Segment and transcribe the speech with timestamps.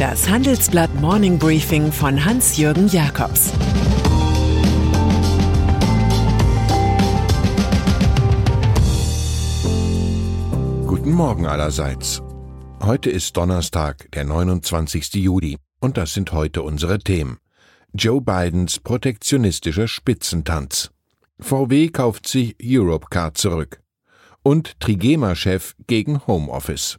[0.00, 3.52] Das Handelsblatt Morning Briefing von Hans-Jürgen Jakobs
[10.86, 12.22] Guten Morgen allerseits.
[12.82, 15.16] Heute ist Donnerstag, der 29.
[15.16, 17.36] Juli, und das sind heute unsere Themen.
[17.92, 20.92] Joe Bidens protektionistischer Spitzentanz.
[21.40, 23.82] VW kauft sich Europcar zurück.
[24.42, 26.98] Und Trigema-Chef gegen Homeoffice.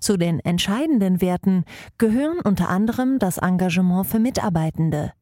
[0.00, 1.64] Zu den entscheidenden Werten
[1.98, 5.12] gehören unter anderem das Engagement für Mitarbeitende,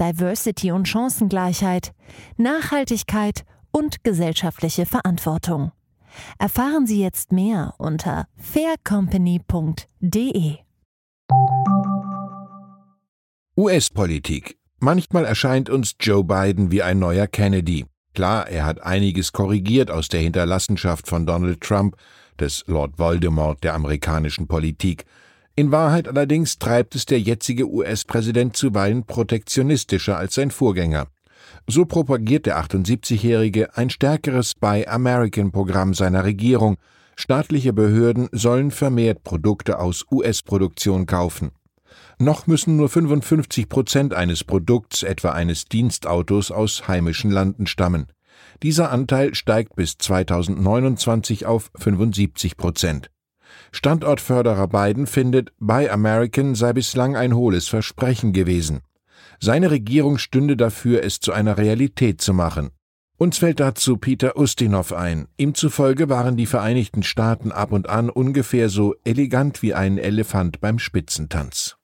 [0.00, 1.92] Diversity und Chancengleichheit,
[2.36, 5.72] Nachhaltigkeit und gesellschaftliche Verantwortung.
[6.38, 10.56] Erfahren Sie jetzt mehr unter faircompany.de.
[13.56, 14.58] US-Politik.
[14.80, 17.84] Manchmal erscheint uns Joe Biden wie ein neuer Kennedy.
[18.14, 21.96] Klar, er hat einiges korrigiert aus der Hinterlassenschaft von Donald Trump,
[22.40, 25.04] des Lord Voldemort der amerikanischen Politik.
[25.56, 31.08] In Wahrheit allerdings treibt es der jetzige US-Präsident zuweilen protektionistischer als sein Vorgänger.
[31.66, 36.76] So propagiert der 78-Jährige ein stärkeres Buy American-Programm seiner Regierung.
[37.16, 41.50] Staatliche Behörden sollen vermehrt Produkte aus US-Produktion kaufen.
[42.18, 48.06] Noch müssen nur 55 Prozent eines Produkts, etwa eines Dienstautos, aus heimischen Landen stammen.
[48.62, 53.10] Dieser Anteil steigt bis 2029 auf 75 Prozent.
[53.72, 58.80] Standortförderer Biden findet, Buy American sei bislang ein hohles Versprechen gewesen.
[59.40, 62.70] Seine Regierung stünde dafür, es zu einer Realität zu machen.
[63.16, 65.28] Uns fällt dazu Peter Ustinov ein.
[65.36, 70.60] Ihm zufolge waren die Vereinigten Staaten ab und an ungefähr so elegant wie ein Elefant
[70.60, 71.76] beim Spitzentanz.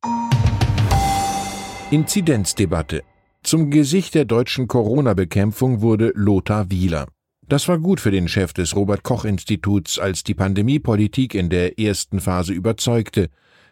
[1.91, 3.03] Inzidenzdebatte.
[3.47, 7.07] Zum Gesicht der deutschen Corona-Bekämpfung wurde Lothar Wieler.
[7.47, 11.79] Das war gut für den Chef des Robert Koch Instituts, als die Pandemiepolitik in der
[11.79, 13.29] ersten Phase überzeugte.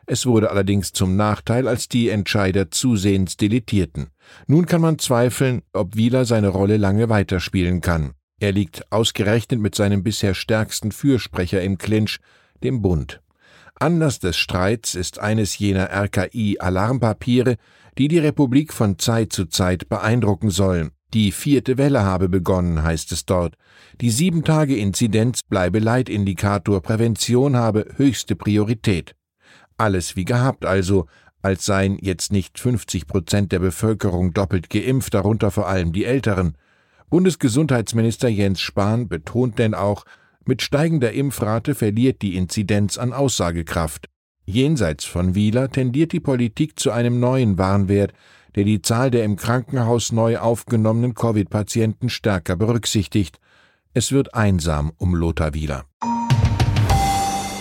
[0.06, 4.10] Es wurde allerdings zum Nachteil, als die Entscheider zusehends deletierten.
[4.46, 8.12] Nun kann man zweifeln, ob Wieler seine Rolle lange weiterspielen kann.
[8.38, 12.20] Er liegt ausgerechnet mit seinem bisher stärksten Fürsprecher im Clinch,
[12.62, 13.23] dem Bund.
[13.78, 17.56] Anlass des Streits ist eines jener RKI-Alarmpapiere,
[17.98, 20.92] die die Republik von Zeit zu Zeit beeindrucken sollen.
[21.12, 23.56] Die vierte Welle habe begonnen, heißt es dort.
[24.00, 29.14] Die Sieben-Tage-Inzidenz bleibe Leitindikator, Prävention habe höchste Priorität.
[29.76, 31.06] Alles wie gehabt also,
[31.42, 36.56] als seien jetzt nicht 50 Prozent der Bevölkerung doppelt geimpft, darunter vor allem die Älteren.
[37.10, 40.04] Bundesgesundheitsminister Jens Spahn betont denn auch,
[40.46, 44.08] mit steigender Impfrate verliert die Inzidenz an Aussagekraft.
[44.46, 48.12] Jenseits von Wieler tendiert die Politik zu einem neuen Warnwert,
[48.54, 53.38] der die Zahl der im Krankenhaus neu aufgenommenen Covid-Patienten stärker berücksichtigt.
[53.94, 55.86] Es wird einsam um Lothar Wieler.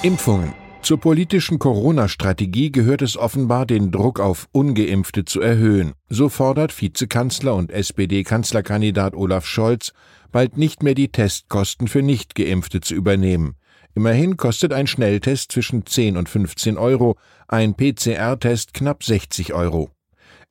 [0.02, 0.63] Impfungen.
[0.84, 5.94] Zur politischen Corona-Strategie gehört es offenbar, den Druck auf ungeimpfte zu erhöhen.
[6.10, 9.94] So fordert Vizekanzler und SPD-Kanzlerkandidat Olaf Scholz,
[10.34, 13.56] bald nicht mehr die Testkosten für Nichtgeimpfte zu übernehmen.
[13.96, 17.16] Immerhin kostet ein Schnelltest zwischen 10 und 15 Euro,
[17.48, 19.90] ein PCR-Test knapp 60 Euro.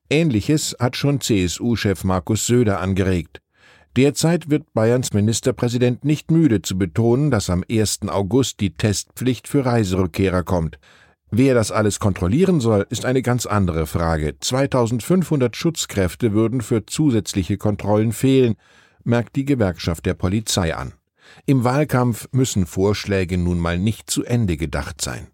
[0.09, 3.42] Ähnliches hat schon CSU-Chef Markus Söder angeregt.
[3.95, 7.99] Derzeit wird Bayerns Ministerpräsident nicht müde zu betonen, dass am 1.
[8.07, 10.79] August die Testpflicht für Reiserückkehrer kommt.
[11.29, 14.35] Wer das alles kontrollieren soll, ist eine ganz andere Frage.
[14.39, 18.55] 2500 Schutzkräfte würden für zusätzliche Kontrollen fehlen,
[19.03, 20.93] merkt die Gewerkschaft der Polizei an.
[21.45, 25.27] Im Wahlkampf müssen Vorschläge nun mal nicht zu Ende gedacht sein.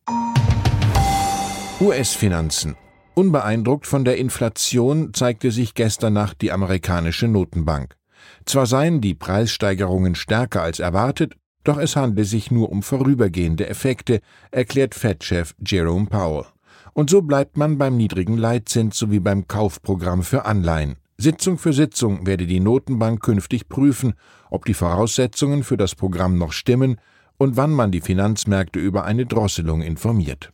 [1.79, 2.75] US-Finanzen.
[3.13, 7.99] Unbeeindruckt von der Inflation zeigte sich gestern Nacht die amerikanische Notenbank.
[8.45, 14.21] Zwar seien die Preissteigerungen stärker als erwartet, doch es handle sich nur um vorübergehende Effekte,
[14.51, 16.45] erklärt Fed-Chef Jerome Powell.
[16.94, 20.95] Und so bleibt man beim niedrigen Leitzins sowie beim Kaufprogramm für Anleihen.
[21.18, 24.13] Sitzung für Sitzung werde die Notenbank künftig prüfen,
[24.50, 27.00] ob die Voraussetzungen für das Programm noch stimmen
[27.38, 30.54] und wann man die Finanzmärkte über eine Drosselung informiert.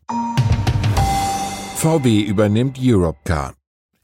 [1.76, 3.54] VW übernimmt Europcar.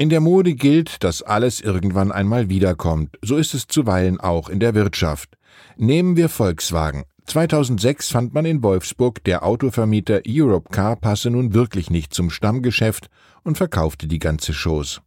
[0.01, 3.19] In der Mode gilt, dass alles irgendwann einmal wiederkommt.
[3.21, 5.38] So ist es zuweilen auch in der Wirtschaft.
[5.77, 7.03] Nehmen wir Volkswagen.
[7.27, 13.12] 2006 fand man in Wolfsburg, der Autovermieter Europcar passe nun wirklich nicht zum Stammgeschäft
[13.44, 15.03] und verkaufte die ganze Shows.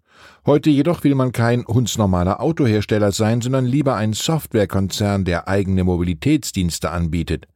[0.47, 6.93] Heute jedoch will man kein hundsnormaler Autohersteller sein, sondern lieber ein Softwarekonzern, der eigene Mobilitätsdienste
[6.93, 7.49] anbietet.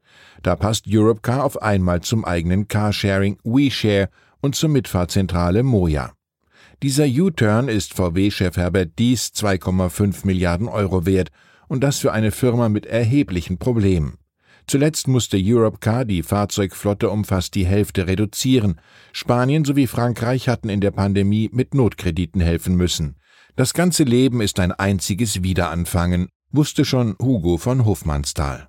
[0.42, 4.08] Da passt Europcar auf einmal zum eigenen Carsharing WeShare
[4.40, 6.17] und zur Mitfahrzentrale Moja.
[6.80, 11.30] Dieser U-Turn ist VW-Chef Herbert Dies 2,5 Milliarden Euro wert
[11.66, 14.18] und das für eine Firma mit erheblichen Problemen.
[14.68, 18.80] Zuletzt musste Europcar die Fahrzeugflotte um fast die Hälfte reduzieren.
[19.12, 23.16] Spanien sowie Frankreich hatten in der Pandemie mit Notkrediten helfen müssen.
[23.56, 28.68] Das ganze Leben ist ein einziges Wiederanfangen, wusste schon Hugo von Hofmannsthal.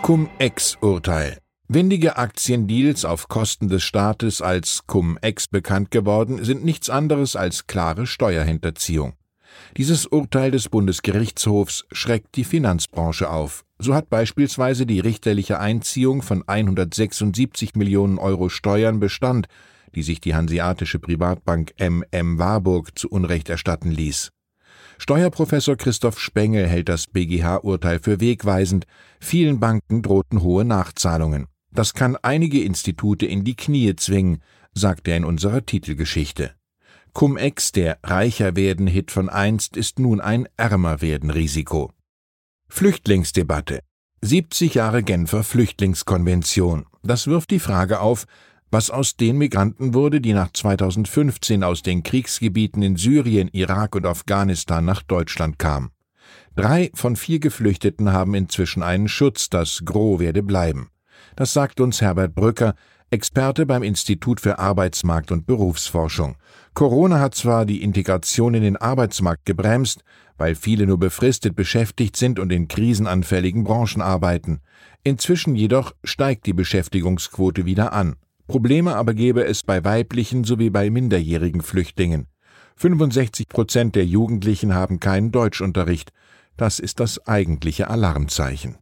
[0.00, 1.38] Cum-Ex-Urteil
[1.70, 8.06] Windige Aktiendeals auf Kosten des Staates als Cum-Ex bekannt geworden sind nichts anderes als klare
[8.06, 9.12] Steuerhinterziehung.
[9.76, 13.66] Dieses Urteil des Bundesgerichtshofs schreckt die Finanzbranche auf.
[13.78, 19.46] So hat beispielsweise die richterliche Einziehung von 176 Millionen Euro Steuern Bestand,
[19.94, 24.30] die sich die hanseatische Privatbank MM Warburg zu Unrecht erstatten ließ.
[24.96, 28.86] Steuerprofessor Christoph Spengel hält das BGH-Urteil für wegweisend.
[29.20, 31.46] Vielen Banken drohten hohe Nachzahlungen.
[31.70, 34.42] Das kann einige Institute in die Knie zwingen,
[34.74, 36.52] sagt er in unserer Titelgeschichte.
[37.12, 41.92] Cum-Ex, der Reicher werden Hit von einst, ist nun ein Ärmer werden Risiko.
[42.68, 43.80] Flüchtlingsdebatte.
[44.20, 46.86] 70 Jahre Genfer Flüchtlingskonvention.
[47.02, 48.26] Das wirft die Frage auf,
[48.70, 54.06] was aus den Migranten wurde, die nach 2015 aus den Kriegsgebieten in Syrien, Irak und
[54.06, 55.90] Afghanistan nach Deutschland kamen.
[56.56, 60.90] Drei von vier Geflüchteten haben inzwischen einen Schutz, das Gros werde bleiben.
[61.38, 62.74] Das sagt uns Herbert Brücker,
[63.10, 66.34] Experte beim Institut für Arbeitsmarkt und Berufsforschung.
[66.74, 70.02] Corona hat zwar die Integration in den Arbeitsmarkt gebremst,
[70.36, 74.62] weil viele nur befristet beschäftigt sind und in krisenanfälligen Branchen arbeiten.
[75.04, 78.16] Inzwischen jedoch steigt die Beschäftigungsquote wieder an.
[78.48, 82.26] Probleme aber gäbe es bei weiblichen sowie bei minderjährigen Flüchtlingen.
[82.74, 86.10] 65 Prozent der Jugendlichen haben keinen Deutschunterricht.
[86.56, 88.76] Das ist das eigentliche Alarmzeichen.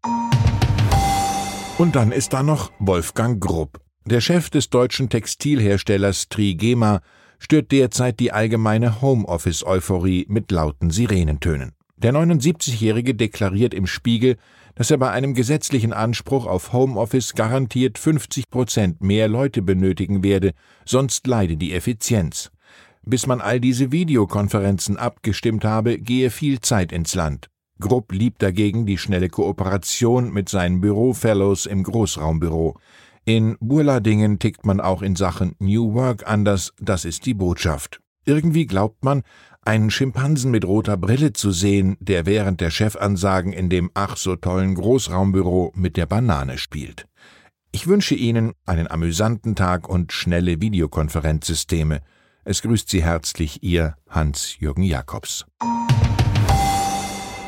[1.78, 3.81] Und dann ist da noch Wolfgang Grupp.
[4.06, 7.02] Der Chef des deutschen Textilherstellers Trigema
[7.38, 11.73] stört derzeit die allgemeine Homeoffice-Euphorie mit lauten Sirenentönen.
[11.99, 14.37] Der 79-Jährige deklariert im Spiegel,
[14.75, 20.52] dass er bei einem gesetzlichen Anspruch auf Homeoffice garantiert 50 Prozent mehr Leute benötigen werde,
[20.87, 22.50] sonst leide die Effizienz.
[23.02, 27.50] Bis man all diese Videokonferenzen abgestimmt habe, gehe viel Zeit ins Land.
[27.81, 32.78] Grupp liebt dagegen die schnelle Kooperation mit seinen Bürofellows im Großraumbüro.
[33.25, 38.00] In Burladingen tickt man auch in Sachen New Work anders, das ist die Botschaft.
[38.25, 39.23] Irgendwie glaubt man,
[39.62, 44.37] einen Schimpansen mit roter Brille zu sehen, der während der Chefansagen in dem ach so
[44.37, 47.06] tollen Großraumbüro mit der Banane spielt.
[47.73, 52.00] Ich wünsche Ihnen einen amüsanten Tag und schnelle Videokonferenzsysteme.
[52.44, 55.44] Es grüßt Sie herzlich Ihr Hans-Jürgen Jakobs.